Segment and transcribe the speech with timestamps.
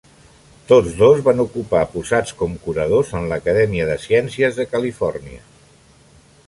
[0.69, 5.45] Tots dos van ocupar posats com curadors en l'Acadèmia de Ciències de Califòrnia.